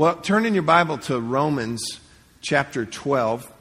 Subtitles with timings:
[0.00, 2.00] Well, turn in your Bible to Romans
[2.40, 3.52] chapter 12.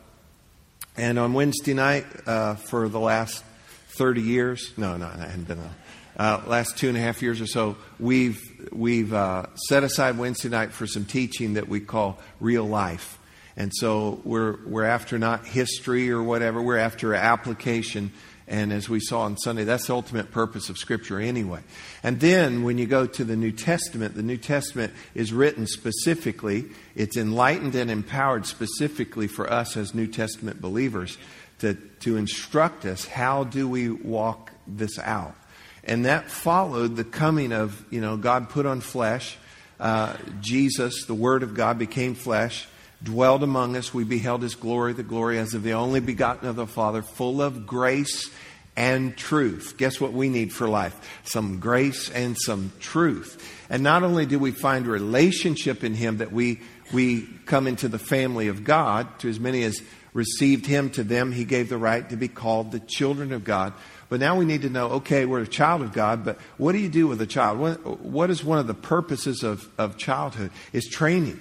[0.96, 3.44] And on Wednesday night, uh, for the last
[3.90, 5.75] 30 years, no, no, I hadn't been, a,
[6.16, 8.39] uh, last two and a half years or so, we've,
[8.71, 13.19] we've uh, set aside Wednesday night for some teaching that we call real life.
[13.57, 18.13] And so we're, we're after not history or whatever, we're after application
[18.50, 21.59] and as we saw on Sunday, that's the ultimate purpose of Scripture anyway.
[22.02, 26.66] And then when you go to the New Testament, the New Testament is written specifically,
[26.95, 31.20] it's enlightened and empowered specifically for us as New Testament believers
[31.59, 35.36] to, to instruct us how do we walk this out.
[35.84, 39.38] And that followed the coming of, you know, God put on flesh.
[39.80, 42.67] Uh, Jesus, the Word of God, became flesh
[43.02, 43.94] dwelled among us.
[43.94, 47.41] We beheld his glory, the glory as of the only begotten of the Father, full
[47.41, 48.30] of grace
[48.75, 49.75] and truth.
[49.77, 50.95] Guess what we need for life?
[51.23, 53.67] Some grace and some truth.
[53.70, 56.62] And not only do we find relationship in him that we,
[56.94, 59.81] we come into the family of God, to as many as
[60.14, 63.73] received him, to them he gave the right to be called the children of God.
[64.08, 66.80] But now we need to know, okay, we're a child of God, but what do
[66.80, 67.59] you do with a child?
[67.59, 70.52] What, what is one of the purposes of, of childhood?
[70.73, 71.39] Is training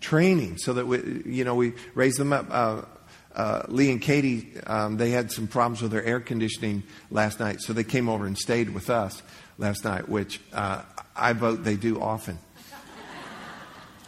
[0.00, 2.46] training so that we, you know, we raise them up.
[2.50, 2.82] Uh,
[3.34, 7.60] uh, Lee and Katie, um, they had some problems with their air conditioning last night,
[7.60, 9.22] so they came over and stayed with us
[9.56, 10.82] last night, which uh,
[11.14, 12.38] I vote they do often.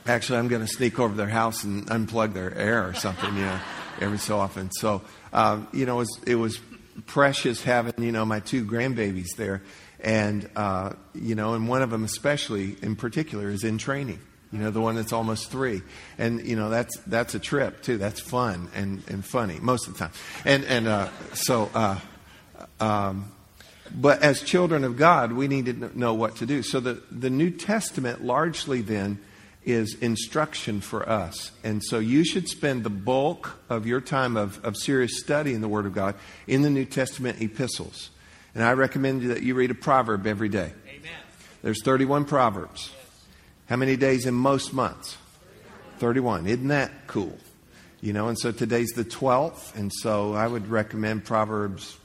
[0.04, 3.42] Actually, I'm going to sneak over their house and unplug their air or something, you
[3.42, 3.60] know,
[4.00, 4.72] every so often.
[4.72, 6.60] So, um, you know, it was, it was,
[7.06, 9.62] precious having, you know, my two grandbabies there.
[10.00, 14.18] And, uh, you know, and one of them especially in particular is in training
[14.52, 15.82] you know, the one that's almost three.
[16.18, 17.96] And, you know, that's, that's a trip, too.
[17.96, 20.12] That's fun and, and funny most of the time.
[20.44, 21.98] And, and uh, so, uh,
[22.78, 23.32] um,
[23.94, 26.62] but as children of God, we need to know what to do.
[26.62, 29.18] So the, the New Testament largely then
[29.64, 31.52] is instruction for us.
[31.62, 35.60] And so you should spend the bulk of your time of, of serious study in
[35.60, 36.14] the Word of God
[36.46, 38.10] in the New Testament epistles.
[38.54, 40.72] And I recommend that you read a proverb every day.
[40.88, 41.12] Amen.
[41.62, 42.92] There's 31 proverbs.
[43.72, 45.16] How many days in most months?
[45.96, 46.46] 31.
[46.46, 47.38] Isn't that cool?
[48.02, 51.96] You know, and so today's the 12th, and so I would recommend Proverbs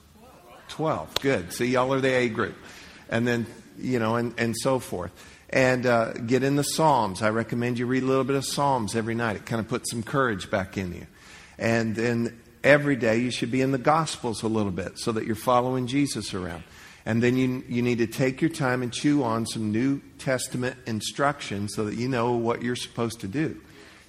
[0.69, 1.16] 12.
[1.19, 1.51] Good.
[1.51, 2.55] See, y'all are the A group.
[3.09, 3.47] And then,
[3.78, 5.11] you know, and, and so forth.
[5.50, 7.22] And uh, get in the Psalms.
[7.22, 9.35] I recommend you read a little bit of Psalms every night.
[9.35, 11.05] It kind of puts some courage back in you.
[11.57, 15.25] And then every day you should be in the Gospels a little bit so that
[15.25, 16.63] you're following Jesus around.
[17.07, 20.75] And then you, you need to take your time and chew on some New Testament
[20.85, 23.62] instruction so that you know what you're supposed to do,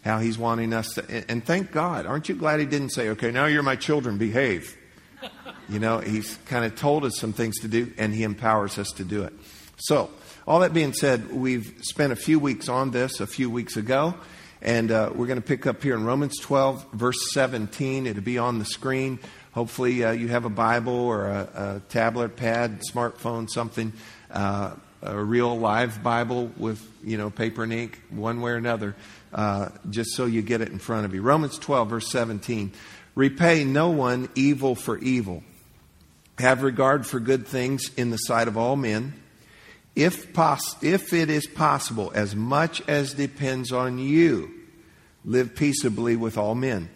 [0.04, 1.31] how He's wanting us to.
[1.31, 2.06] And thank God.
[2.06, 4.76] Aren't you glad He didn't say, okay, now you're my children, behave?
[5.70, 8.88] You know, He's kind of told us some things to do, and He empowers us
[8.92, 9.34] to do it.
[9.76, 10.10] So,
[10.47, 14.14] all that being said, we've spent a few weeks on this a few weeks ago.
[14.60, 18.06] And uh, we're going to pick up here in Romans 12, verse 17.
[18.06, 19.20] It'll be on the screen.
[19.58, 23.92] Hopefully, uh, you have a Bible or a, a tablet, pad, smartphone, something,
[24.30, 28.94] uh, a real live Bible with you know paper and ink, one way or another,
[29.34, 31.22] uh, just so you get it in front of you.
[31.22, 32.70] Romans 12, verse 17.
[33.16, 35.42] Repay no one evil for evil.
[36.38, 39.12] Have regard for good things in the sight of all men.
[39.96, 44.52] If, pos- if it is possible, as much as depends on you,
[45.25, 46.90] live peaceably with all men.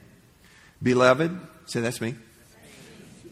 [0.80, 1.36] Beloved,
[1.66, 2.14] say that's me.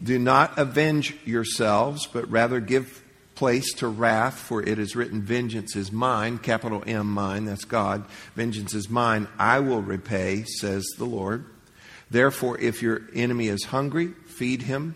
[0.03, 3.03] Do not avenge yourselves, but rather give
[3.35, 8.05] place to wrath, for it is written, Vengeance is mine, capital M, mine, that's God.
[8.35, 11.45] Vengeance is mine, I will repay, says the Lord.
[12.09, 14.95] Therefore, if your enemy is hungry, feed him.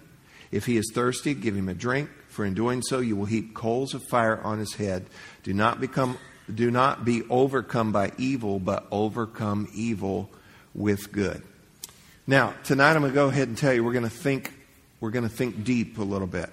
[0.52, 3.54] If he is thirsty, give him a drink, for in doing so you will heap
[3.54, 5.06] coals of fire on his head.
[5.44, 6.18] Do not become
[6.54, 10.30] do not be overcome by evil, but overcome evil
[10.76, 11.42] with good.
[12.28, 14.54] Now, tonight I'm going to go ahead and tell you we're going to think
[15.06, 16.50] we're going to think deep a little bit.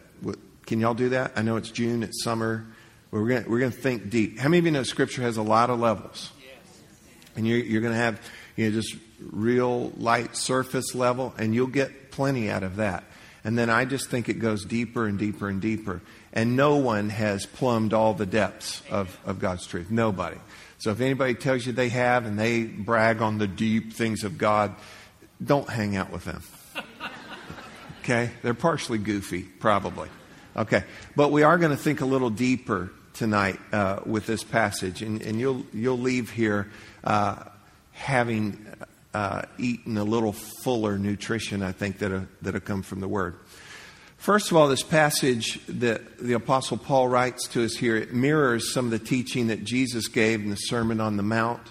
[0.66, 1.32] Can y'all do that?
[1.36, 2.66] I know it's June, it's summer.
[3.10, 4.38] We're going to, we're to think deep.
[4.38, 6.30] How many of you know Scripture has a lot of levels?
[7.34, 8.20] And you're, you're going to have
[8.56, 8.94] you know, just
[9.30, 13.04] real light surface level, and you'll get plenty out of that.
[13.42, 16.02] And then I just think it goes deeper and deeper and deeper.
[16.34, 19.90] And no one has plumbed all the depths of, of God's truth.
[19.90, 20.36] Nobody.
[20.76, 24.36] So if anybody tells you they have and they brag on the deep things of
[24.36, 24.74] God,
[25.42, 26.42] don't hang out with them.
[28.02, 28.30] Okay?
[28.42, 30.08] They're partially goofy, probably.
[30.56, 30.82] Okay.
[31.14, 35.22] But we are going to think a little deeper tonight uh, with this passage, and,
[35.22, 36.68] and, you'll, you'll leave here
[37.04, 37.44] uh,
[37.92, 38.66] having
[39.14, 43.36] uh, eaten a little fuller nutrition, I think, that'll, that'll come from the Word.
[44.16, 48.72] First of all, this passage that the Apostle Paul writes to us here, it mirrors
[48.72, 51.62] some of the teaching that Jesus gave in the Sermon on the Mount.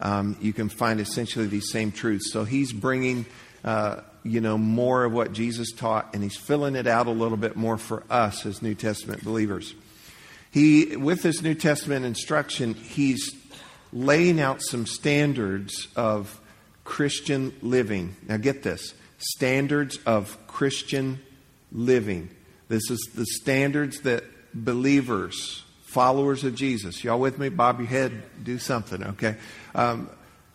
[0.00, 2.30] um, you can find essentially these same truths.
[2.32, 3.24] So he's bringing,
[3.64, 7.36] uh, you know, more of what Jesus taught, and he's filling it out a little
[7.36, 9.74] bit more for us as New Testament believers.
[10.50, 13.34] He, with this New Testament instruction, he's
[13.92, 16.40] laying out some standards of
[16.84, 18.16] Christian living.
[18.28, 21.20] Now, get this standards of Christian
[21.70, 22.28] living.
[22.68, 27.48] This is the standards that believers, followers of Jesus, y'all with me?
[27.48, 29.36] Bob your head, do something, okay?
[29.74, 30.10] Um,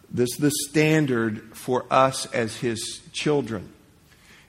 [0.09, 3.73] this is the standard for us as his children.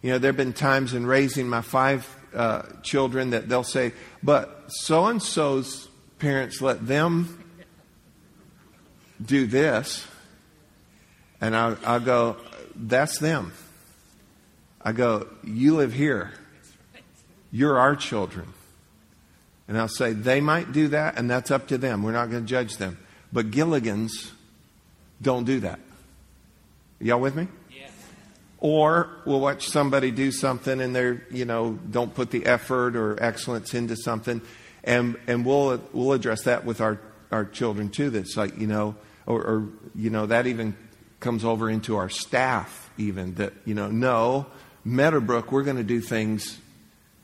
[0.02, 3.93] You know, there have been times in raising my five uh, children that they'll say,
[4.22, 5.88] but so and so's
[6.19, 7.44] parents let them
[9.25, 10.06] do this.
[11.40, 12.37] And I, I go,
[12.75, 13.52] that's them.
[14.82, 16.32] I go, you live here.
[17.50, 18.52] You're our children.
[19.66, 22.02] And I'll say, they might do that, and that's up to them.
[22.02, 22.99] We're not going to judge them.
[23.32, 24.32] But Gilligans
[25.20, 25.81] don't do that.
[27.00, 27.49] Y'all with me?
[27.70, 27.91] Yes.
[28.59, 33.23] Or we'll watch somebody do something and they're, you know, don't put the effort or
[33.23, 34.43] excellence into something.
[34.85, 37.00] And, and we'll, we'll address that with our,
[37.31, 38.11] our children too.
[38.11, 40.76] That's like, you know, or, or, you know, that even
[41.20, 44.47] comes over into our staff, even that, you know, no,
[44.85, 46.59] Meadowbrook, we're going to do things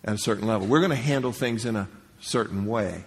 [0.05, 0.67] at a certain level.
[0.67, 1.89] We're going to handle things in a
[2.21, 3.05] certain way.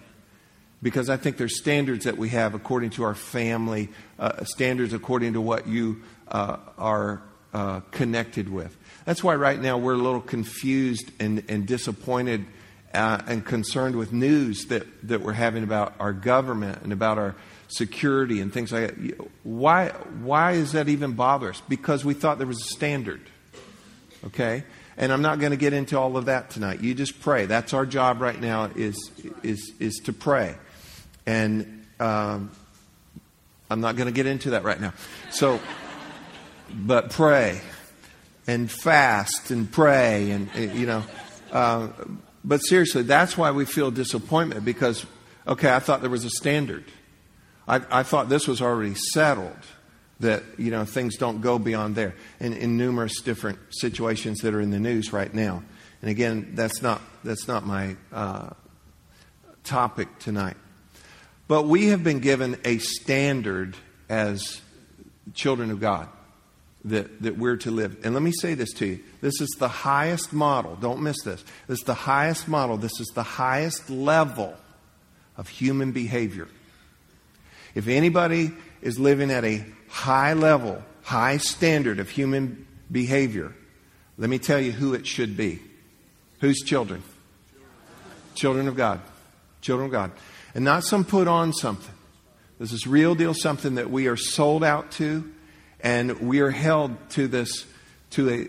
[0.80, 3.88] Because I think there's standards that we have according to our family,
[4.18, 7.22] uh, standards according to what you uh, are
[7.52, 8.76] uh, connected with.
[9.04, 12.44] That's why right now we're a little confused and, and disappointed
[12.94, 17.34] uh, and concerned with news that, that we're having about our government and about our
[17.68, 19.28] security and things like that.
[19.42, 19.88] Why,
[20.22, 21.62] why is that even bother us?
[21.68, 23.20] Because we thought there was a standard.
[24.24, 24.64] Okay?
[24.96, 26.80] And I'm not going to get into all of that tonight.
[26.80, 27.46] You just pray.
[27.46, 28.96] That's our job right now is,
[29.42, 30.56] is, is to pray.
[31.28, 32.50] And um,
[33.70, 34.94] I'm not going to get into that right now.
[35.30, 35.60] So,
[36.72, 37.60] but pray
[38.46, 41.04] and fast and pray and, you know.
[41.52, 41.88] Uh,
[42.42, 45.04] but seriously, that's why we feel disappointment because,
[45.46, 46.84] okay, I thought there was a standard.
[47.66, 49.66] I, I thought this was already settled
[50.20, 54.60] that you know things don't go beyond there in, in numerous different situations that are
[54.62, 55.62] in the news right now
[56.02, 58.50] and again that's not that's not my uh,
[59.62, 60.56] topic tonight
[61.48, 63.76] but we have been given a standard
[64.08, 64.60] as
[65.34, 66.08] children of god
[66.84, 69.68] that, that we're to live and let me say this to you this is the
[69.68, 74.54] highest model don't miss this this is the highest model this is the highest level
[75.36, 76.48] of human behavior
[77.74, 78.52] if anybody
[78.82, 83.54] is living at a high level, high standard of human behavior,
[84.16, 85.60] let me tell you who it should be.
[86.40, 87.02] Whose children?
[88.34, 89.00] Children of God.
[89.60, 90.10] Children of God.
[90.58, 91.94] And not some put on something.
[92.58, 95.32] This is real deal something that we are sold out to,
[95.78, 97.64] and we are held to this,
[98.10, 98.48] to a,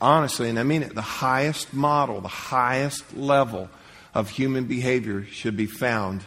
[0.00, 3.68] honestly, and I mean it, the highest model, the highest level
[4.14, 6.22] of human behavior should be found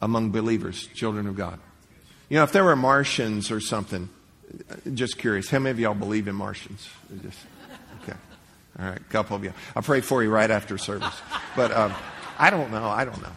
[0.00, 1.58] among believers, children of God.
[2.28, 4.08] You know, if there were Martians or something,
[4.94, 6.88] just curious, how many of y'all believe in Martians?
[7.20, 7.40] Just,
[8.04, 8.16] okay.
[8.78, 9.52] All right, a couple of you.
[9.74, 11.20] I'll pray for you right after service.
[11.56, 11.92] But um,
[12.38, 12.84] I don't know.
[12.84, 13.32] I don't know.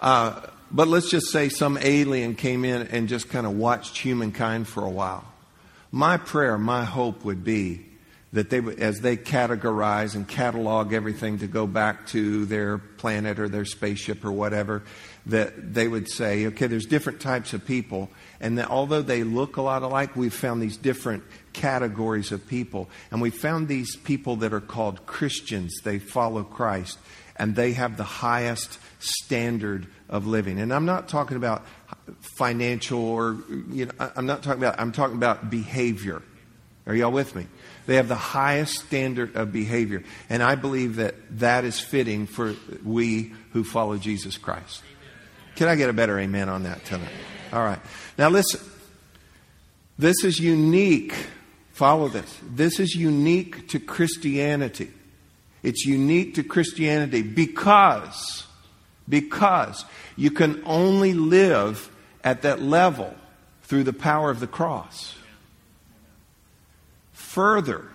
[0.00, 4.66] Uh, but let's just say some alien came in and just kind of watched humankind
[4.66, 5.24] for a while.
[5.92, 7.86] My prayer, my hope would be
[8.32, 13.48] that they as they categorize and catalog everything to go back to their planet or
[13.48, 14.84] their spaceship or whatever,
[15.26, 18.08] that they would say, okay, there's different types of people,
[18.40, 22.88] and that although they look a lot alike, we've found these different categories of people.
[23.10, 25.74] And we found these people that are called Christians.
[25.82, 26.98] They follow Christ,
[27.34, 30.60] and they have the highest standard of living.
[30.60, 31.66] And I'm not talking about
[32.36, 33.38] financial or,
[33.70, 36.22] you know, I'm not talking about, I'm talking about behavior.
[36.86, 37.46] Are y'all with me?
[37.86, 40.04] They have the highest standard of behavior.
[40.28, 42.54] And I believe that that is fitting for
[42.84, 44.82] we who follow Jesus Christ.
[45.56, 47.10] Can I get a better amen on that tonight?
[47.52, 47.80] All right.
[48.16, 48.60] Now listen.
[49.98, 51.14] This is unique.
[51.72, 52.38] Follow this.
[52.42, 54.90] This is unique to Christianity.
[55.62, 58.46] It's unique to Christianity because,
[59.10, 59.84] because
[60.16, 61.90] you can only live
[62.24, 63.14] at that level
[63.64, 65.14] through the power of the cross.
[67.12, 67.88] Further,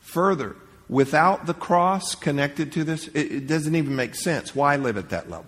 [0.00, 0.56] further,
[0.88, 4.54] without the cross connected to this, it, it doesn't even make sense.
[4.54, 5.46] Why live at that level?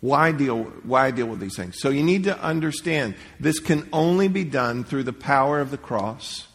[0.00, 1.78] Why deal, why deal with these things?
[1.78, 5.78] So you need to understand this can only be done through the power of the
[5.78, 6.48] cross,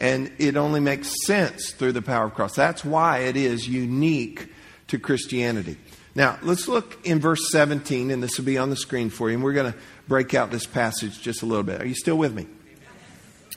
[0.00, 2.56] and it only makes sense through the power of the cross.
[2.56, 4.48] That's why it is unique
[4.88, 5.76] to Christianity.
[6.14, 9.34] Now, let's look in verse 17, and this will be on the screen for you,
[9.34, 11.80] and we're going to break out this passage just a little bit.
[11.80, 12.46] Are you still with me?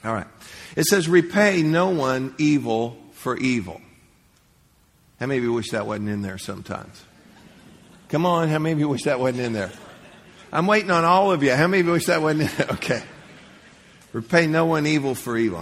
[0.04, 0.28] All right.
[0.76, 3.82] It says, Repay no one evil for evil.
[5.20, 7.04] How many of you wish that wasn't in there sometimes?
[8.10, 9.72] Come on, how many of you wish that wasn't in there?
[10.52, 11.52] I'm waiting on all of you.
[11.54, 12.68] How many of you wish that wasn't in there?
[12.74, 13.04] Okay.
[14.14, 15.60] Repay no one evil for evil.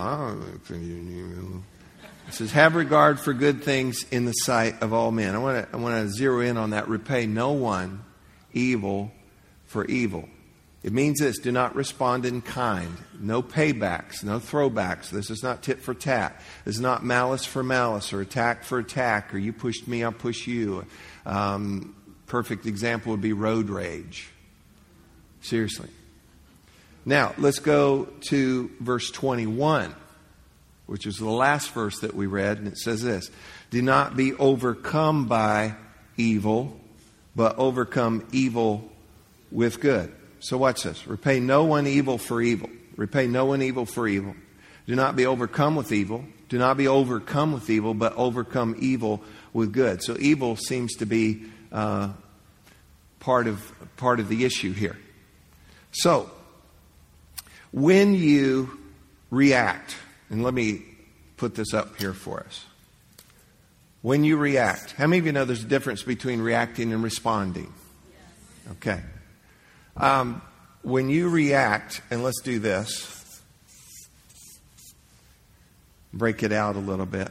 [2.28, 5.36] It says, have regard for good things in the sight of all men.
[5.36, 6.88] I want to, I zero in on that.
[6.88, 8.04] Repay no one
[8.52, 9.12] evil
[9.66, 10.28] for evil.
[10.86, 12.96] It means this do not respond in kind.
[13.20, 15.10] No paybacks, no throwbacks.
[15.10, 16.40] This is not tit for tat.
[16.64, 20.12] This is not malice for malice or attack for attack or you pushed me, I'll
[20.12, 20.86] push you.
[21.26, 21.96] Um,
[22.28, 24.30] perfect example would be road rage.
[25.42, 25.90] Seriously.
[27.04, 29.94] Now, let's go to verse 21
[30.86, 33.30] which is the last verse that we read, and it says this
[33.70, 35.76] Do not be overcome by
[36.18, 36.80] evil,
[37.36, 38.90] but overcome evil
[39.52, 40.14] with good.
[40.40, 41.08] So, watch this.
[41.08, 42.70] Repay no one evil for evil.
[42.96, 44.36] Repay no one evil for evil.
[44.88, 46.24] Do not be overcome with evil.
[46.50, 49.24] Do not be overcome with evil, but overcome evil
[49.54, 50.04] with good.
[50.04, 52.10] So, evil seems to be uh,
[53.20, 54.98] part, of, part of the issue here.
[55.92, 56.30] So,
[57.72, 58.80] when you
[59.32, 59.96] react,
[60.30, 60.84] and let me
[61.38, 62.66] put this up here for us.
[64.02, 67.74] When you react, how many of you know there's a difference between reacting and responding?
[68.74, 69.02] Okay.
[69.98, 70.42] Um,
[70.84, 73.42] when you react, and let's do this,
[76.14, 77.30] break it out a little bit.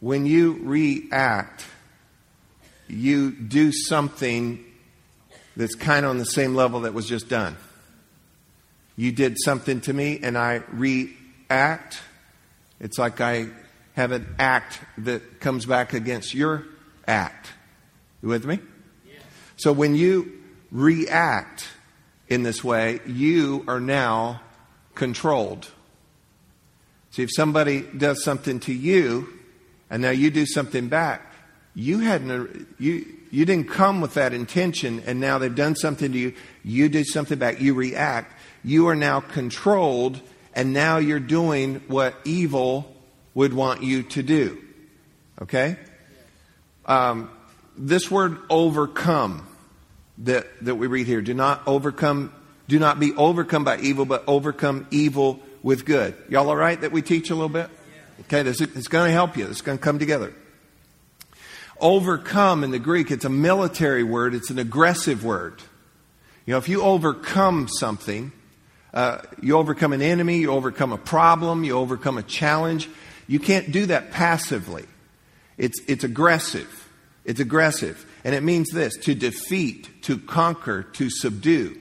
[0.00, 1.64] When you react,
[2.88, 4.64] you do something
[5.56, 7.56] that's kind of on the same level that was just done.
[8.96, 11.18] You did something to me, and I react
[11.52, 12.00] act.
[12.80, 13.48] It's like I
[13.94, 16.64] have an act that comes back against your
[17.06, 17.48] act.
[18.22, 18.58] You with me?
[19.56, 20.40] So when you
[20.70, 21.68] react
[22.28, 24.40] in this way, you are now
[24.94, 25.70] controlled.
[27.10, 29.28] See, if somebody does something to you
[29.90, 31.32] and now you do something back,
[31.74, 36.12] you hadn't uh, you you didn't come with that intention and now they've done something
[36.12, 40.20] to you, you do something back, you react, you are now controlled
[40.54, 42.94] and now you're doing what evil
[43.34, 44.62] would want you to do.
[45.40, 45.76] Okay?
[46.86, 47.30] Um,
[47.76, 49.46] this word overcome
[50.18, 52.32] that, that we read here, do not overcome,
[52.68, 56.14] do not be overcome by evil, but overcome evil with good.
[56.28, 57.70] Y'all all right that we teach a little bit?
[58.22, 59.46] Okay, this is going to help you.
[59.46, 60.34] It's going to come together.
[61.80, 65.60] Overcome in the Greek, it's a military word, it's an aggressive word.
[66.46, 68.32] You know, if you overcome something,
[68.94, 72.88] uh, you overcome an enemy, you overcome a problem, you overcome a challenge.
[73.26, 74.84] You can't do that passively.
[75.56, 76.88] It's, it's aggressive.
[77.24, 78.04] It's aggressive.
[78.24, 81.78] And it means this to defeat, to conquer, to subdue.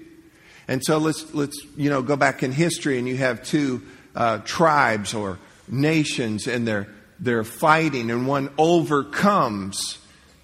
[0.68, 3.82] And so let's, let's you know, go back in history and you have two
[4.16, 6.88] uh, tribes or nations and they're,
[7.20, 9.98] they're fighting and one overcomes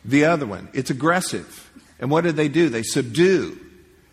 [0.03, 0.67] the other one.
[0.73, 1.71] It's aggressive.
[1.99, 2.69] And what do they do?
[2.69, 3.59] They subdue.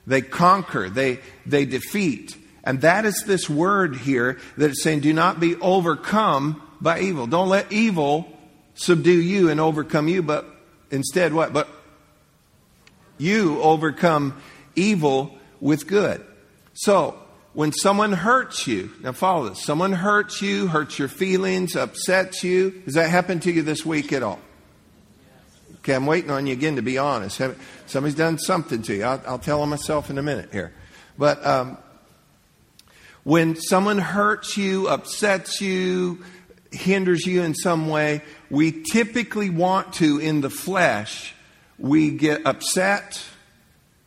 [0.06, 0.88] They conquer.
[0.88, 2.36] They, they defeat.
[2.64, 7.26] And that is this word here that it's saying, do not be overcome by evil.
[7.26, 8.26] Don't let evil
[8.74, 10.46] subdue you and overcome you, but
[10.90, 11.52] instead what?
[11.52, 11.68] But
[13.18, 14.40] you overcome
[14.74, 16.24] evil with good.
[16.72, 17.18] So,
[17.52, 22.82] when someone hurts you, now follow this, someone hurts you, hurts your feelings, upsets you,
[22.84, 24.40] has that happened to you this week at all?
[25.76, 27.40] Okay, I'm waiting on you again to be honest.
[27.86, 29.04] Somebody's done something to you.
[29.04, 30.72] I'll, I'll tell them myself in a minute here.
[31.16, 31.78] But um,
[33.24, 36.22] when someone hurts you, upsets you,
[36.70, 41.34] hinders you in some way, we typically want to, in the flesh,
[41.78, 43.22] we get upset,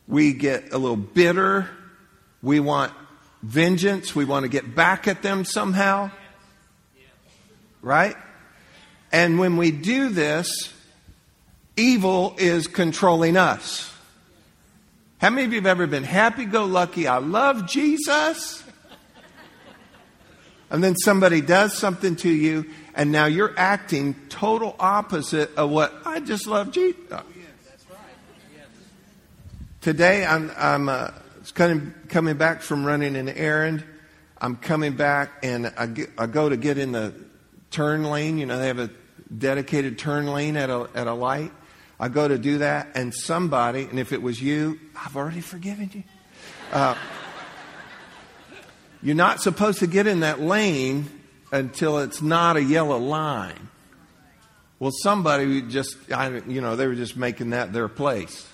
[0.06, 1.68] we get a little bitter,
[2.42, 2.92] we want
[3.42, 6.10] vengeance, we want to get back at them somehow.
[7.82, 8.16] Right?
[9.10, 10.72] And when we do this,
[11.76, 13.92] evil is controlling us.
[15.18, 17.08] How many of you have ever been happy go lucky?
[17.08, 18.62] I love Jesus
[20.70, 25.94] and then somebody does something to you, and now you're acting total opposite of what
[26.04, 26.96] I just love Jesus.
[29.80, 31.10] Today, I'm, I'm uh,
[31.56, 33.84] of coming back from running an errand.
[34.40, 37.14] I'm coming back, and I, get, I go to get in the
[37.70, 38.38] turn lane.
[38.38, 38.90] You know, they have a
[39.36, 41.52] dedicated turn lane at a, at a light.
[42.00, 45.90] I go to do that, and somebody, and if it was you, I've already forgiven
[45.92, 46.02] you.
[46.72, 46.94] Uh,
[49.02, 51.08] you're not supposed to get in that lane
[51.52, 53.68] until it's not a yellow line.
[54.78, 58.48] Well, somebody just, I, you know, they were just making that their place,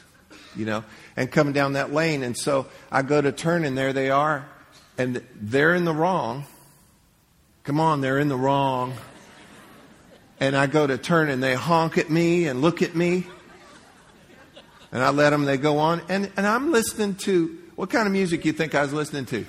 [0.56, 0.84] you know,
[1.16, 2.22] and coming down that lane.
[2.22, 4.46] And so I go to turn, and there they are,
[4.96, 6.46] and they're in the wrong.
[7.64, 8.94] Come on, they're in the wrong.
[10.40, 13.26] And I go to turn, and they honk at me and look at me.
[14.92, 16.00] And I let them, they go on.
[16.08, 19.44] And, and I'm listening to, what kind of music you think I was listening to?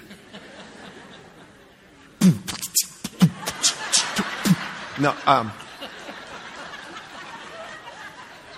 [5.00, 5.52] No, um,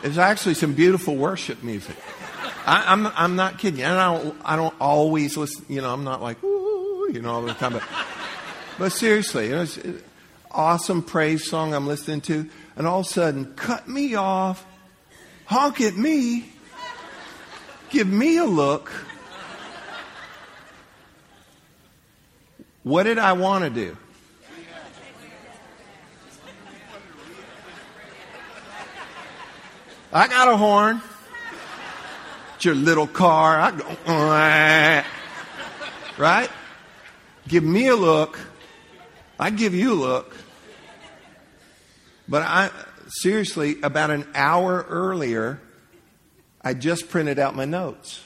[0.04, 1.96] it's actually some beautiful worship music.
[2.66, 3.86] I, am I'm, I'm not kidding you.
[3.86, 7.32] And I don't, I don't always listen, you know, I'm not like, ooh, you know,
[7.32, 7.74] all the time.
[7.74, 7.84] But,
[8.78, 10.04] but seriously, it was an
[10.52, 12.48] awesome praise song I'm listening to.
[12.76, 14.66] And all of a sudden, cut me off,
[15.46, 16.52] honk at me,
[17.90, 18.92] give me a look.
[22.84, 23.98] What did I want to do?
[30.18, 31.00] I got a horn.
[32.56, 33.60] It's your little car.
[33.60, 35.06] I go,
[36.18, 36.50] right?
[37.48, 38.40] Give me a look.
[39.40, 40.36] I give you a look.
[42.28, 42.72] But I,
[43.10, 45.62] seriously, about an hour earlier,
[46.64, 48.24] I just printed out my notes.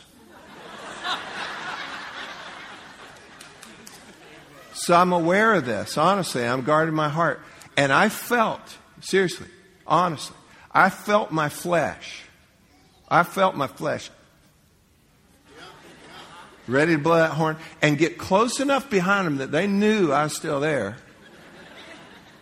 [4.75, 5.97] So I'm aware of this.
[5.97, 7.41] Honestly, I'm guarding my heart.
[7.75, 8.61] And I felt,
[9.01, 9.47] seriously,
[9.85, 10.37] honestly,
[10.73, 12.23] I felt my flesh.
[13.09, 14.09] I felt my flesh
[16.67, 20.23] ready to blow that horn and get close enough behind them that they knew I
[20.23, 20.97] was still there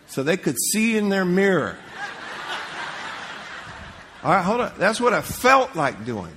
[0.06, 1.76] so they could see in their mirror.
[4.22, 4.72] All right, hold on.
[4.76, 6.36] That's what I felt like doing.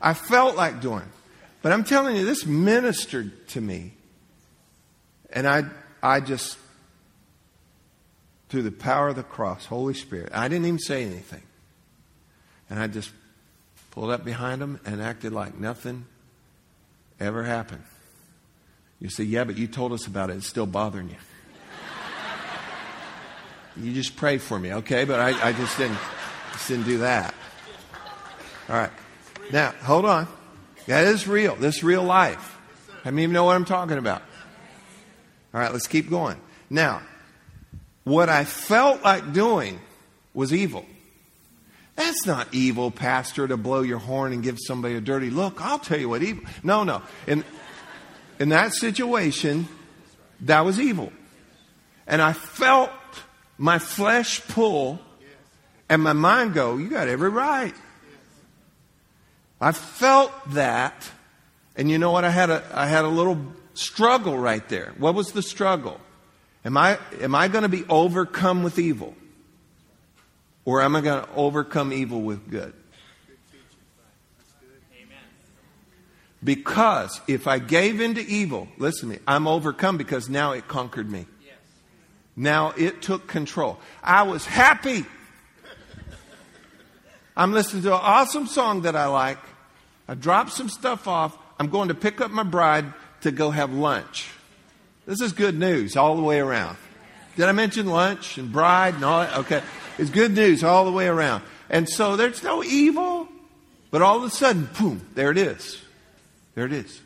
[0.00, 1.04] I felt like doing.
[1.60, 3.94] But I'm telling you, this ministered to me.
[5.30, 5.64] And I,
[6.02, 6.56] I just
[8.48, 10.30] through the power of the cross, Holy Spirit.
[10.34, 11.42] I didn't even say anything.
[12.70, 13.10] And I just
[13.90, 16.06] pulled up behind him and acted like nothing
[17.20, 17.82] ever happened.
[19.00, 20.36] You say, yeah, but you told us about it.
[20.36, 21.16] It's still bothering you.
[23.84, 25.04] you just pray for me, okay?
[25.04, 25.98] But I, I just didn't
[26.52, 27.34] just didn't do that.
[28.68, 28.90] All right.
[29.52, 30.28] Now, hold on.
[30.86, 31.56] That is real.
[31.56, 32.58] This is real life.
[33.04, 34.22] I mean, even know what I'm talking about.
[35.52, 36.40] All right, let's keep going.
[36.70, 37.02] Now,
[38.04, 39.80] what I felt like doing
[40.32, 40.84] was evil.
[41.96, 45.60] That's not evil, Pastor, to blow your horn and give somebody a dirty look.
[45.64, 46.44] I'll tell you what evil.
[46.62, 47.02] No, no.
[47.26, 47.44] In,
[48.38, 49.68] in that situation,
[50.40, 51.12] that was evil.
[52.06, 52.90] And I felt
[53.58, 54.98] my flesh pull
[55.88, 57.74] and my mind go, You got every right.
[59.60, 61.10] I felt that.
[61.76, 62.24] And you know what?
[62.24, 63.38] I had a, I had a little
[63.74, 64.92] struggle right there.
[64.98, 66.00] What was the struggle?
[66.64, 69.14] Am I, am I going to be overcome with evil?
[70.64, 72.72] Or am I going to overcome evil with good?
[76.42, 81.10] Because if I gave into evil, listen to me, I'm overcome because now it conquered
[81.10, 81.26] me.
[82.36, 83.78] Now it took control.
[84.02, 85.06] I was happy.
[87.36, 89.38] I'm listening to an awesome song that I like.
[90.06, 91.36] I dropped some stuff off.
[91.58, 94.28] I'm going to pick up my bride to go have lunch.
[95.06, 96.76] This is good news all the way around.
[97.36, 99.38] Did I mention lunch and bride and all that?
[99.38, 99.62] Okay.
[99.98, 101.42] It's good news all the way around.
[101.68, 103.28] And so there's no evil,
[103.90, 105.80] but all of a sudden, boom, there it is.
[106.54, 107.00] There it is.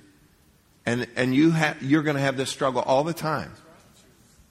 [0.87, 3.53] And, and you have, you're going to have this struggle all the time.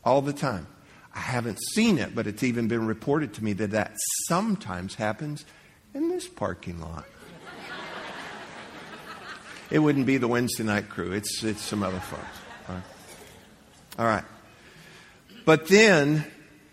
[0.03, 0.67] All the time.
[1.13, 3.93] I haven't seen it, but it's even been reported to me that that
[4.27, 5.45] sometimes happens
[5.93, 7.05] in this parking lot.
[9.71, 11.11] it wouldn't be the Wednesday night crew.
[11.11, 12.23] It's, it's some other folks.
[13.97, 14.23] All right.
[15.45, 16.25] But then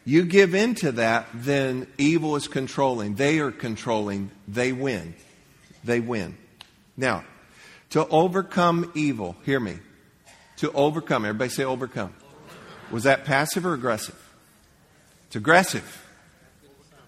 [0.04, 3.14] you give into that, then evil is controlling.
[3.14, 4.30] They are controlling.
[4.46, 5.14] They win.
[5.82, 6.36] They win.
[6.96, 7.24] Now,
[7.90, 9.78] to overcome evil, hear me.
[10.58, 12.14] To overcome, everybody say overcome.
[12.90, 14.20] Was that passive or aggressive?
[15.26, 16.02] It's aggressive.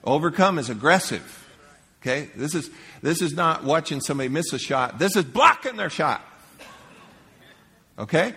[0.03, 1.45] Overcome is aggressive.
[2.01, 2.31] Okay?
[2.35, 2.71] This is,
[3.03, 4.99] this is not watching somebody miss a shot.
[4.99, 6.23] This is blocking their shot.
[7.99, 8.35] Okay?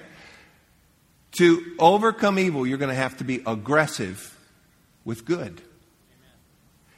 [1.33, 4.35] To overcome evil, you're going to have to be aggressive
[5.05, 5.61] with good.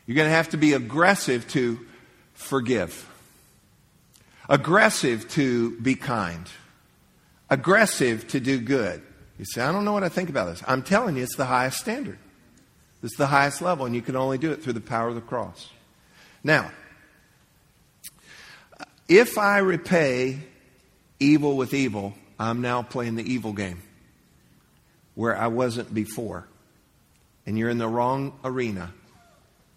[0.05, 1.79] You're going to have to be aggressive to
[2.33, 3.07] forgive,
[4.49, 6.49] aggressive to be kind,
[7.49, 9.01] aggressive to do good.
[9.37, 10.63] You say, I don't know what I think about this.
[10.67, 12.17] I'm telling you, it's the highest standard.
[13.03, 15.21] It's the highest level, and you can only do it through the power of the
[15.21, 15.69] cross.
[16.43, 16.71] Now,
[19.07, 20.39] if I repay
[21.19, 23.81] evil with evil, I'm now playing the evil game
[25.21, 26.47] where I wasn't before.
[27.45, 28.91] and you're in the wrong arena.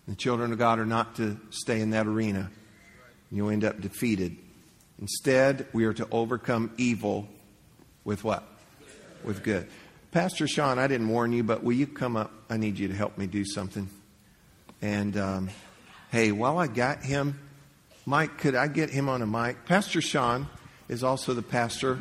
[0.09, 2.51] The children of God are not to stay in that arena.
[3.31, 4.39] You'll end up defeated.
[4.99, 7.29] Instead, we are to overcome evil
[8.05, 8.43] with what?
[9.23, 9.69] With good.
[10.13, 12.33] Pastor Sean, I didn't warn you, but will you come up?
[12.49, 13.91] I need you to help me do something.
[14.81, 15.51] And um,
[16.11, 17.39] hey, while I got him,
[18.07, 19.67] Mike, could I get him on a mic?
[19.67, 20.47] Pastor Sean
[20.89, 21.99] is also the pastor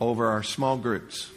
[0.00, 1.30] over our small groups.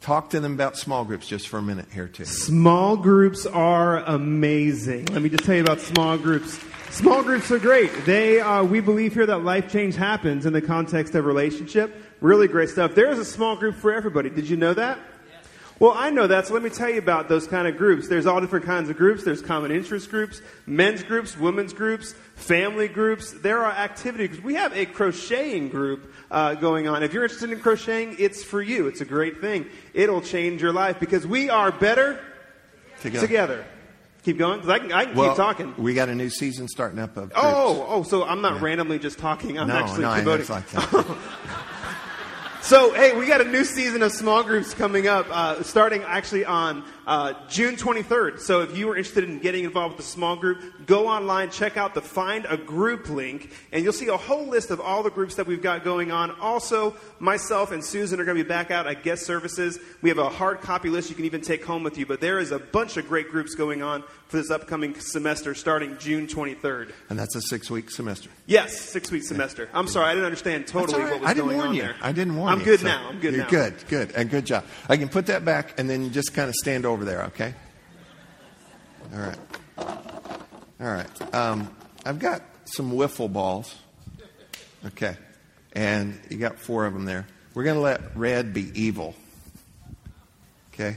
[0.00, 2.24] Talk to them about small groups just for a minute here, too.
[2.24, 5.04] Small groups are amazing.
[5.06, 6.58] Let me just tell you about small groups.
[6.90, 7.90] Small groups are great.
[8.06, 11.94] They, uh, we believe here that life change happens in the context of relationship.
[12.22, 12.94] Really great stuff.
[12.94, 14.30] There is a small group for everybody.
[14.30, 14.98] Did you know that?
[15.80, 18.06] Well, I know that, so let me tell you about those kind of groups.
[18.06, 19.24] There's all different kinds of groups.
[19.24, 23.32] There's common interest groups, men's groups, women's groups, family groups.
[23.32, 24.42] There are activities.
[24.42, 27.02] We have a crocheting group uh, going on.
[27.02, 28.88] If you're interested in crocheting, it's for you.
[28.88, 29.64] It's a great thing.
[29.94, 32.20] It'll change your life because we are better
[33.00, 33.26] together.
[33.26, 33.64] together.
[34.22, 35.74] Keep going, because I can, I can well, keep talking.
[35.78, 37.40] We got a new season starting up of groups.
[37.42, 38.64] Oh, oh, so I'm not yeah.
[38.66, 39.58] randomly just talking.
[39.58, 40.46] I'm no, actually no, promoting.
[40.46, 41.16] Like that.
[42.62, 46.44] So, hey, we got a new season of small groups coming up, uh, starting actually
[46.44, 48.40] on uh, June 23rd.
[48.40, 51.76] So, if you are interested in getting involved with the small group, go online, check
[51.76, 55.10] out the Find a Group link, and you'll see a whole list of all the
[55.10, 56.30] groups that we've got going on.
[56.40, 59.78] Also, myself and Susan are going to be back out at guest services.
[60.02, 62.38] We have a hard copy list you can even take home with you, but there
[62.38, 66.92] is a bunch of great groups going on for this upcoming semester starting June 23rd.
[67.08, 68.30] And that's a six week semester?
[68.46, 69.68] Yes, six week semester.
[69.72, 71.12] I'm sorry, I didn't understand totally right.
[71.12, 71.82] what was going on you.
[71.82, 71.96] there.
[72.00, 72.62] I didn't warn I'm you.
[72.62, 73.08] I'm good so now.
[73.08, 73.50] I'm good you're now.
[73.50, 74.64] good, good, and good job.
[74.88, 77.54] I can put that back and then you just kind of stand over there, okay?
[79.12, 79.38] All right.
[80.80, 81.34] All right.
[81.34, 81.74] Um,
[82.04, 83.74] I've got some wiffle balls.
[84.86, 85.16] Okay.
[85.72, 87.26] And you got four of them there.
[87.54, 89.14] We're going to let red be evil.
[90.72, 90.96] Okay?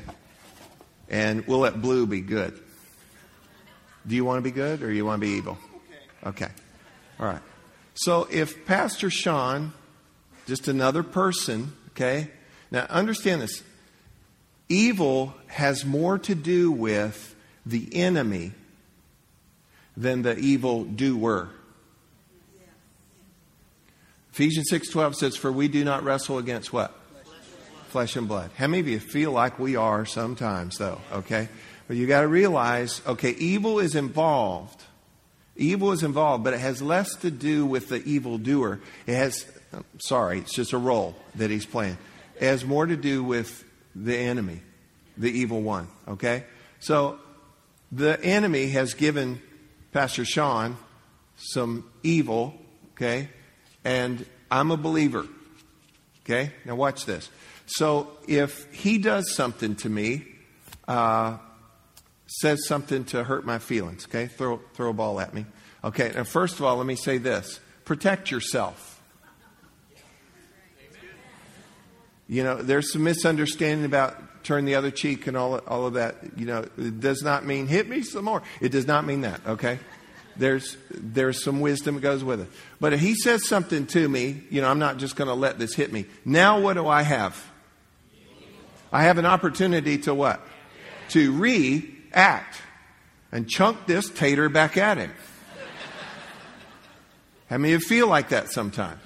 [1.09, 2.59] And we'll let blue be good.
[4.05, 5.57] Do you want to be good or you want to be evil?
[6.25, 6.49] Okay.
[7.19, 7.41] All right.
[7.95, 9.73] So if Pastor Sean,
[10.47, 12.29] just another person, okay?
[12.71, 13.63] Now understand this.
[14.73, 18.53] Evil has more to do with the enemy
[19.95, 21.49] than the evil doer.
[24.31, 26.99] Ephesians 6:12 says for we do not wrestle against what?
[27.89, 28.49] Flesh and blood.
[28.57, 31.49] How many of you feel like we are sometimes though, okay?
[31.87, 34.81] But you got to realize, okay, evil is involved.
[35.55, 38.79] Evil is involved, but it has less to do with the evil doer.
[39.05, 41.99] It has oh, sorry, it's just a role that he's playing.
[42.37, 43.63] It has more to do with
[43.95, 44.61] the enemy,
[45.17, 46.45] the evil one, okay?
[46.79, 47.19] So
[47.91, 49.41] the enemy has given
[49.91, 50.77] Pastor Sean
[51.35, 52.55] some evil,
[52.93, 53.29] okay?
[53.83, 55.25] And I'm a believer,
[56.23, 56.51] okay?
[56.65, 57.29] Now watch this.
[57.65, 60.25] So if he does something to me,
[60.87, 61.37] uh,
[62.27, 64.27] says something to hurt my feelings, okay?
[64.27, 65.45] Throw, throw a ball at me.
[65.83, 68.92] Okay, now first of all, let me say this protect yourself.
[72.33, 76.15] You know, there's some misunderstanding about turn the other cheek and all, all of that.
[76.35, 78.41] You know, it does not mean hit me some more.
[78.59, 79.77] It does not mean that, okay?
[80.35, 82.47] There's, there's some wisdom that goes with it.
[82.79, 85.59] But if he says something to me, you know, I'm not just going to let
[85.59, 86.07] this hit me.
[86.25, 87.39] Now what do I have?
[88.91, 90.41] I have an opportunity to what?
[91.09, 92.59] To react
[93.31, 95.13] and chunk this tater back at him.
[97.47, 98.99] How many of you feel like that sometimes?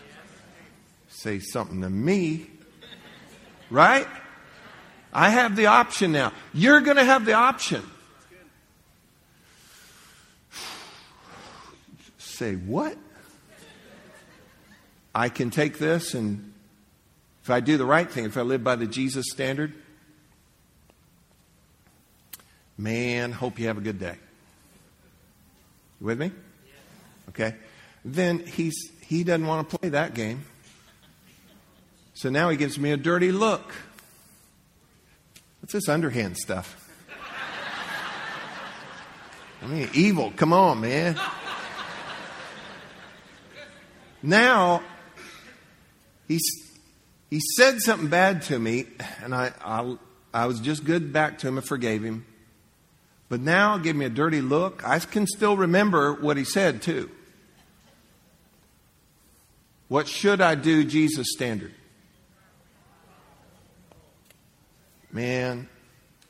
[1.09, 2.51] Say something to me,
[3.69, 4.07] right?
[5.13, 6.31] I have the option now.
[6.53, 7.83] You're going to have the option.
[12.17, 12.97] Say, what?
[15.15, 16.53] I can take this and
[17.47, 19.73] if I do the right thing, if I live by the Jesus standard,
[22.77, 24.15] man, hope you have a good day.
[26.01, 26.31] You with me?
[27.29, 27.55] Okay.
[28.03, 30.43] Then he's he doesn't want to play that game.
[32.17, 33.75] So now he gives me a dirty look.
[35.61, 36.89] What's this underhand stuff?
[39.61, 40.33] I mean, evil.
[40.35, 41.15] Come on, man.
[44.23, 44.81] Now,
[46.27, 46.41] he's,
[47.29, 48.87] he said something bad to me,
[49.21, 49.97] and I, I,
[50.33, 52.25] I was just good back to him and forgave him.
[53.29, 54.81] But now, give me a dirty look.
[54.83, 57.11] I can still remember what he said, too.
[59.87, 61.73] What should I do, Jesus' standard?
[65.11, 65.67] Man,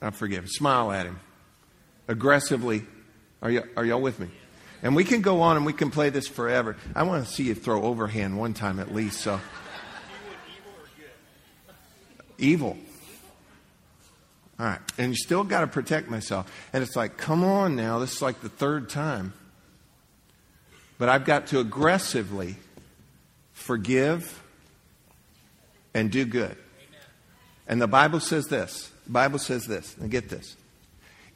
[0.02, 0.50] I forgive him.
[0.50, 1.20] Smile at him.
[2.08, 2.84] Aggressively.
[3.42, 4.28] Are, you, are y'all with me?
[4.84, 6.78] And we can go on and we can play this forever.
[6.96, 9.22] I want to see you throw overhand one time at least.
[9.22, 9.40] So,
[12.38, 12.78] evil.
[14.60, 14.80] All right.
[14.98, 16.52] And you still got to protect myself.
[16.74, 18.00] And it's like, come on now.
[18.00, 19.34] This is like the third time.
[20.98, 22.56] But I've got to aggressively
[23.54, 24.42] forgive
[25.94, 26.56] and do good.
[27.68, 28.90] And the Bible says this.
[29.06, 29.98] The Bible says this.
[29.98, 30.56] Now get this.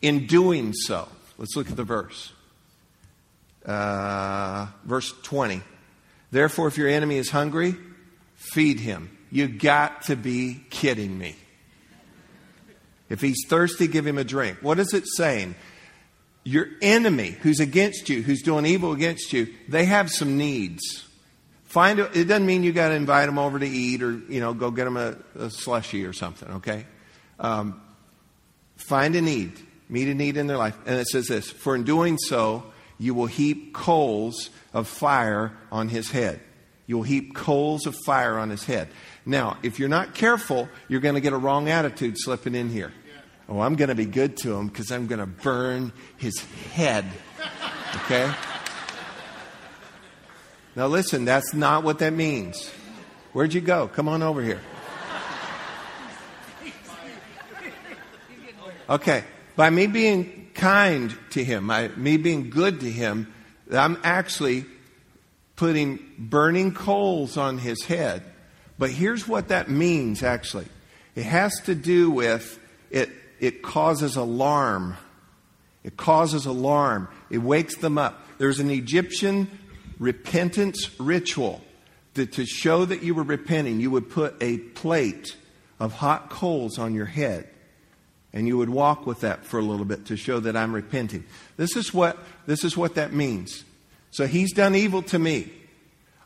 [0.02, 2.32] In doing so, let's look at the verse.
[3.66, 5.62] Uh, verse 20.
[6.32, 7.76] Therefore, if your enemy is hungry,
[8.36, 9.16] feed him.
[9.30, 11.36] You got to be kidding me.
[13.10, 14.60] If he's thirsty, give him a drink.
[14.62, 15.56] What is it saying?
[16.44, 21.06] Your enemy who's against you, who's doing evil against you, they have some needs.
[21.72, 24.42] Find a, it doesn't mean you got to invite them over to eat or you
[24.42, 26.50] know go get them a, a slushy or something.
[26.56, 26.86] Okay,
[27.40, 27.82] um,
[28.76, 29.54] find a need,
[29.88, 32.66] meet a need in their life, and it says this: For in doing so,
[33.00, 36.42] you will heap coals of fire on his head.
[36.88, 38.90] You will heap coals of fire on his head.
[39.26, 42.92] Now, if you're not careful, you're going to get a wrong attitude slipping in here.
[43.48, 46.38] Oh, I'm going to be good to him because I'm going to burn his
[46.74, 47.06] head.
[47.96, 48.30] Okay?
[50.76, 52.72] Now, listen, that's not what that means.
[53.34, 53.88] Where'd you go?
[53.88, 54.62] Come on over here.
[58.90, 59.24] Okay,
[59.56, 63.34] by me being kind to him, by me being good to him,
[63.72, 64.66] I'm actually
[65.56, 68.24] putting burning coals on his head.
[68.78, 70.68] But here's what that means actually
[71.16, 74.98] it has to do with it, it causes alarm.
[75.84, 77.08] It causes alarm.
[77.30, 78.22] It wakes them up.
[78.38, 79.50] There's an Egyptian
[80.02, 81.62] repentance ritual
[82.16, 85.38] that to show that you were repenting, you would put a plate
[85.80, 87.48] of hot coals on your head.
[88.34, 91.26] And you would walk with that for a little bit to show that I'm repenting.
[91.56, 93.64] This is what, this is what that means.
[94.10, 95.52] So he's done evil to me.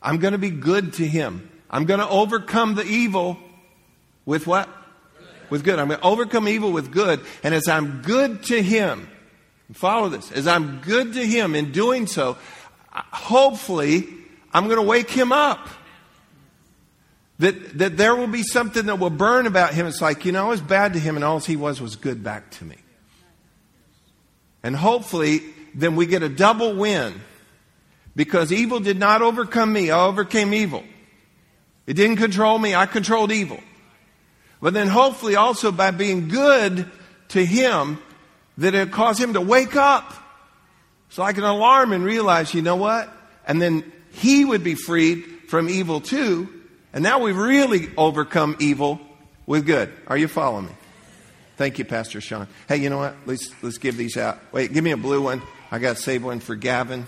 [0.02, 1.50] I'm going to be good to him.
[1.70, 3.38] I'm going to overcome the evil
[4.26, 4.70] with what?
[5.50, 5.80] With good.
[5.80, 7.22] I'm going to overcome evil with good.
[7.44, 9.10] And as I'm good to him,
[9.74, 12.38] follow this, as I'm good to him in doing so,
[13.26, 14.08] hopefully,
[14.54, 15.68] I'm going to wake him up.
[17.40, 19.88] That, that there will be something that will burn about him.
[19.88, 22.24] It's like, you know, I was bad to him and all he was was good
[22.24, 22.78] back to me.
[24.64, 25.42] And hopefully,
[25.74, 27.22] then we get a double win
[28.16, 29.92] because evil did not overcome me.
[29.92, 30.84] I overcame evil.
[31.86, 32.74] It didn't control me.
[32.74, 33.60] I controlled evil.
[34.62, 36.90] But then hopefully also by being good
[37.30, 38.00] to him,
[38.58, 40.14] that it caused him to wake up
[41.10, 43.12] so I can alarm and realize, you know what?
[43.46, 46.50] And then he would be freed from evil too.
[46.94, 49.00] And now we've really overcome evil
[49.46, 49.92] with good.
[50.08, 50.72] Are you following me?
[51.58, 52.48] Thank you, Pastor Sean.
[52.68, 53.16] Hey, you know what?
[53.26, 54.40] Let's let's give these out.
[54.52, 55.42] Wait, give me a blue one.
[55.72, 57.08] I got to save one for Gavin.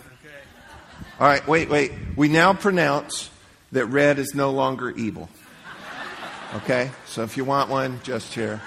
[1.20, 1.92] All right, wait, wait.
[2.16, 3.30] We now pronounce
[3.72, 5.30] that red is no longer evil.
[6.56, 6.92] Okay?
[7.08, 8.62] So if you want one, just here.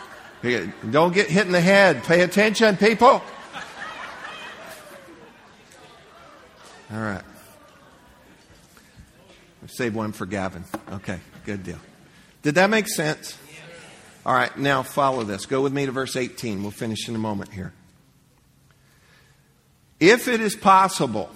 [0.91, 2.03] Don't get hit in the head.
[2.05, 3.23] Pay attention, people.
[6.93, 7.23] All right.
[9.67, 10.65] Save one for Gavin.
[10.93, 11.79] Okay, good deal.
[12.43, 13.37] Did that make sense?
[14.25, 15.47] All right, now follow this.
[15.47, 16.63] Go with me to verse 18.
[16.63, 17.73] We'll finish in a moment here.
[19.99, 21.31] If it is possible,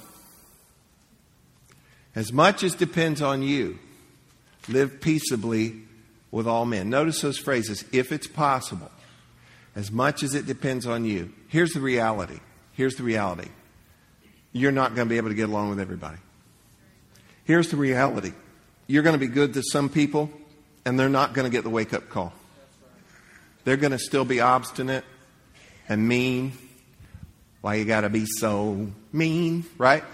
[2.14, 3.78] as much as depends on you,
[4.68, 5.82] live peaceably
[6.30, 6.88] with all men.
[6.88, 7.84] Notice those phrases.
[7.92, 8.90] If it's possible,
[9.76, 11.32] as much as it depends on you.
[11.48, 12.38] Here's the reality.
[12.72, 13.48] Here's the reality
[14.52, 16.18] you're not going to be able to get along with everybody.
[17.44, 18.33] Here's the reality
[18.87, 20.30] you're going to be good to some people,
[20.85, 22.33] and they're not going to get the wake up call.
[23.64, 25.04] They're going to still be obstinate
[25.88, 26.52] and mean.
[27.62, 30.04] Why you got to be so mean, right?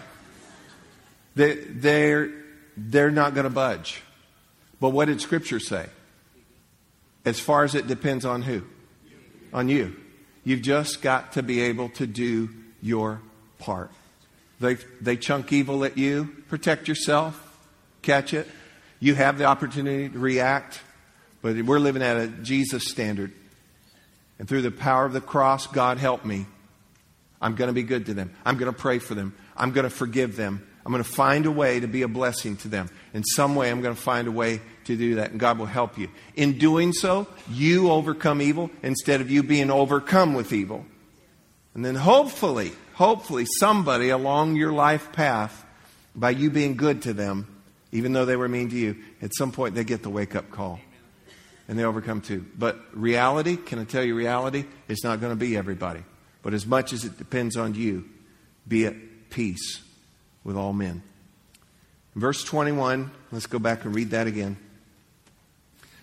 [1.34, 2.30] They, they're,
[2.76, 4.02] they're not going to budge.
[4.78, 5.86] But what did Scripture say?
[7.24, 8.62] As far as it depends on who?
[9.52, 9.96] On you.
[10.44, 13.20] You've just got to be able to do your
[13.58, 13.90] part.
[14.60, 16.36] They, they chunk evil at you.
[16.48, 17.46] Protect yourself.
[18.02, 18.46] Catch it.
[19.00, 20.80] You have the opportunity to react.
[21.42, 23.32] But we're living at a Jesus standard.
[24.38, 26.46] And through the power of the cross, God help me.
[27.40, 28.34] I'm going to be good to them.
[28.44, 29.34] I'm going to pray for them.
[29.56, 30.66] I'm going to forgive them.
[30.84, 32.88] I'm going to find a way to be a blessing to them.
[33.12, 35.66] In some way, I'm going to find a way to do that, and God will
[35.66, 36.08] help you.
[36.36, 40.84] In doing so, you overcome evil instead of you being overcome with evil.
[41.74, 45.64] And then hopefully, hopefully somebody along your life path,
[46.14, 47.46] by you being good to them,
[47.92, 50.50] even though they were mean to you, at some point they get the wake up
[50.50, 50.78] call.
[51.66, 52.44] And they overcome too.
[52.58, 54.66] But reality, can I tell you reality?
[54.86, 56.02] It's not going to be everybody.
[56.42, 58.04] But as much as it depends on you,
[58.68, 58.94] be at
[59.30, 59.80] peace
[60.44, 61.02] with all men.
[62.14, 64.58] Verse 21, let's go back and read that again.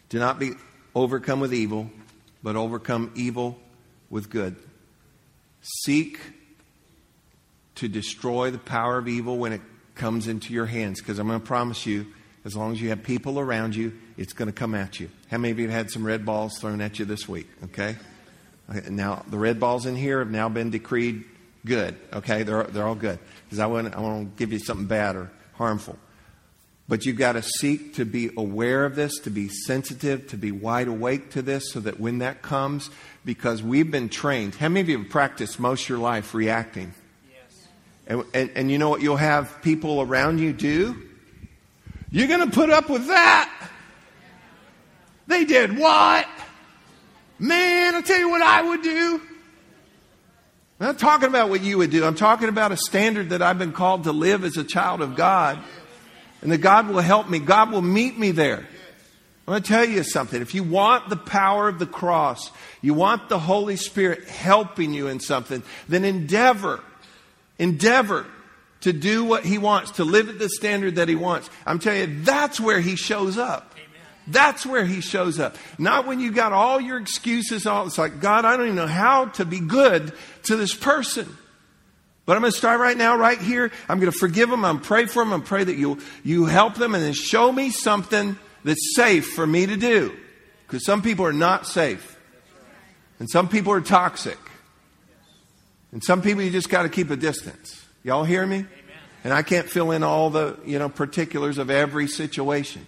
[0.09, 0.53] Do not be
[0.95, 1.91] overcome with evil,
[2.41, 3.59] but overcome evil
[4.09, 4.55] with good.
[5.61, 6.19] Seek
[7.77, 9.61] to destroy the power of evil when it
[9.95, 12.07] comes into your hands, because I'm going to promise you,
[12.45, 15.09] as long as you have people around you, it's going to come at you.
[15.29, 17.47] How many of you have had some red balls thrown at you this week?
[17.65, 17.95] Okay?
[18.89, 21.25] Now, the red balls in here have now been decreed
[21.65, 21.97] good.
[22.13, 22.43] Okay?
[22.43, 23.19] They're, they're all good.
[23.45, 25.97] Because I want, I want to give you something bad or harmful.
[26.87, 30.53] But you've got to seek to be aware of this, to be sensitive, to be
[30.53, 32.89] wide awake to this, so that when that comes,
[33.25, 34.55] because we've been trained.
[34.55, 36.93] How many of you have practiced most of your life reacting?
[38.07, 41.01] And, and, and you know what you'll have people around you do?
[42.09, 43.69] You're going to put up with that.
[45.27, 46.25] They did what?
[47.37, 49.21] Man, I'll tell you what I would do.
[50.79, 52.05] I'm not talking about what you would do.
[52.05, 55.15] I'm talking about a standard that I've been called to live as a child of
[55.15, 55.59] God.
[56.41, 57.39] And that God will help me.
[57.39, 58.59] God will meet me there.
[58.59, 60.41] I'm going to tell you something.
[60.41, 65.07] If you want the power of the cross, you want the Holy Spirit helping you
[65.07, 66.81] in something, then endeavor,
[67.59, 68.25] endeavor
[68.81, 71.49] to do what He wants, to live at the standard that He wants.
[71.65, 73.73] I'm telling you, that's where He shows up.
[74.27, 75.55] That's where he shows up.
[75.77, 77.65] Not when you got all your excuses.
[77.65, 80.11] All it's like God, I don't even know how to be good
[80.43, 81.37] to this person.
[82.25, 83.71] But I'm going to start right now, right here.
[83.87, 84.65] I'm going to forgive them.
[84.65, 85.31] I'm going to pray for them.
[85.31, 89.47] I'm pray that you you help them, and then show me something that's safe for
[89.47, 90.13] me to do.
[90.67, 92.19] Because some people are not safe,
[93.19, 94.37] and some people are toxic,
[95.91, 97.85] and some people you just got to keep a distance.
[98.03, 98.65] Y'all hear me?
[99.23, 102.85] And I can't fill in all the you know particulars of every situation.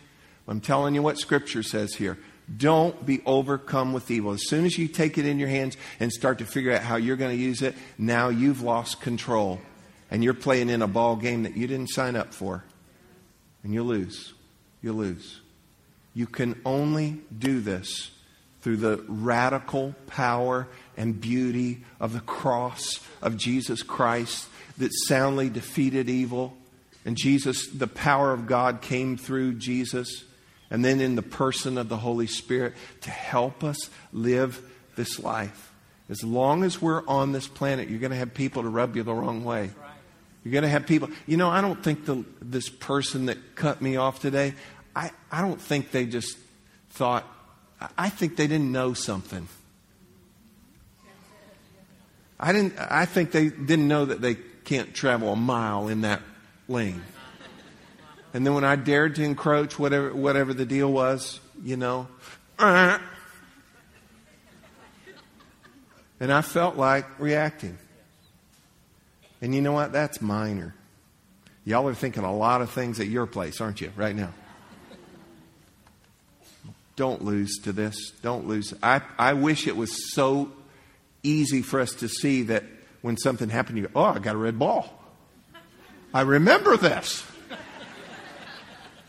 [0.47, 2.17] I'm telling you what Scripture says here.
[2.57, 4.31] Don't be overcome with evil.
[4.31, 6.95] As soon as you take it in your hands and start to figure out how
[6.95, 9.59] you're going to use it, now you've lost control.
[10.09, 12.63] And you're playing in a ball game that you didn't sign up for.
[13.63, 14.33] And you lose.
[14.81, 15.41] You lose.
[16.15, 18.09] You can only do this
[18.61, 20.67] through the radical power
[20.99, 26.55] and beauty of the cross of Jesus Christ that soundly defeated evil.
[27.05, 30.25] And Jesus, the power of God came through Jesus
[30.69, 34.61] and then in the person of the Holy Spirit to help us live
[34.97, 35.71] this life.
[36.09, 39.03] As long as we're on this planet, you're going to have people to rub you
[39.03, 39.71] the wrong way.
[40.43, 41.09] You're going to have people.
[41.25, 44.53] You know, I don't think the, this person that cut me off today,
[44.95, 46.37] I, I don't think they just
[46.89, 47.25] thought,
[47.97, 49.47] I think they didn't know something.
[52.39, 56.21] I, didn't, I think they didn't know that they can't travel a mile in that
[56.67, 57.03] lane.
[58.33, 62.07] And then when I dared to encroach, whatever, whatever the deal was, you know,
[62.59, 63.01] and
[66.19, 67.77] I felt like reacting.
[69.41, 69.91] And you know what?
[69.91, 70.75] That's minor.
[71.65, 74.33] Y'all are thinking a lot of things at your place, aren't you, right now?
[76.95, 78.11] Don't lose to this.
[78.21, 78.73] Don't lose.
[78.83, 80.51] I, I wish it was so
[81.23, 82.63] easy for us to see that
[83.01, 84.93] when something happened, you oh, I got a red ball.
[86.13, 87.25] I remember this.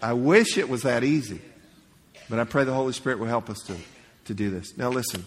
[0.03, 1.41] I wish it was that easy.
[2.29, 3.77] But I pray the Holy Spirit will help us to,
[4.27, 4.77] to do this.
[4.77, 5.27] Now, listen,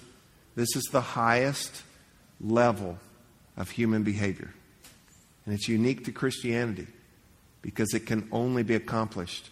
[0.56, 1.84] this is the highest
[2.40, 2.98] level
[3.58, 4.54] of human behavior.
[5.46, 6.88] And it's unique to Christianity
[7.62, 9.50] because it can only be accomplished,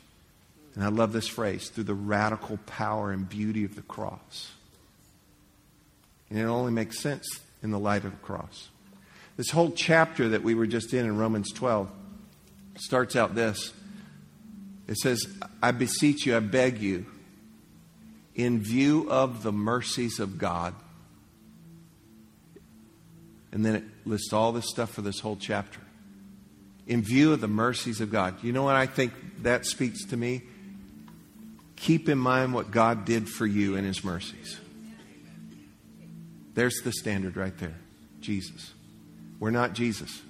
[0.76, 4.52] and I love this phrase, through the radical power and beauty of the cross.
[6.32, 8.70] And it only makes sense in the light of the cross.
[9.38, 11.92] This whole chapter that we were just in in Romans 12
[12.78, 13.74] starts out this
[14.88, 15.26] it says,
[15.64, 17.06] I beseech you, I beg you,
[18.36, 20.74] in view of the mercies of God.
[23.54, 25.80] And then it lists all this stuff for this whole chapter.
[26.88, 28.44] In view of the mercies of God.
[28.44, 29.14] You know what I think
[29.44, 30.42] that speaks to me?
[31.78, 34.60] Keep in mind what God did for you in His mercies.
[36.54, 37.76] There's the standard right there
[38.20, 38.74] Jesus.
[39.40, 40.22] We're not Jesus,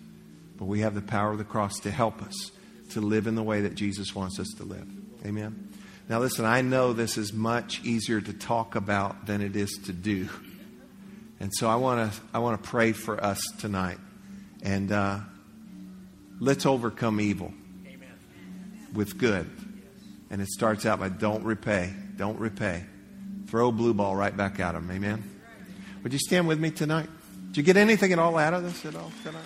[0.57, 2.51] but we have the power of the cross to help us
[2.91, 4.88] to live in the way that Jesus wants us to live.
[5.25, 5.69] Amen.
[6.07, 9.93] Now, listen, I know this is much easier to talk about than it is to
[9.93, 10.27] do.
[11.39, 13.97] And so I want to I want to pray for us tonight.
[14.62, 15.19] And uh,
[16.39, 17.54] let's overcome evil
[17.87, 18.87] Amen.
[18.93, 19.50] with good.
[20.29, 21.93] And it starts out by don't repay.
[22.15, 22.83] Don't repay.
[23.48, 24.89] Throw blue ball right back at them.
[24.91, 25.31] Amen.
[26.04, 27.10] Would you stand with me tonight?
[27.47, 29.45] Did you get anything at all out of this at all tonight?